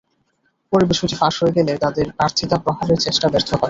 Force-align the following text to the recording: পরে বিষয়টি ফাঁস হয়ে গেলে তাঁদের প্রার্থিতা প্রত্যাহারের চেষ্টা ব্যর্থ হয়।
পরে 0.73 0.85
বিষয়টি 0.85 1.15
ফাঁস 1.15 1.35
হয়ে 1.41 1.55
গেলে 1.57 1.71
তাঁদের 1.83 2.07
প্রার্থিতা 2.17 2.55
প্রত্যাহারের 2.57 2.99
চেষ্টা 3.05 3.27
ব্যর্থ 3.27 3.49
হয়। 3.49 3.59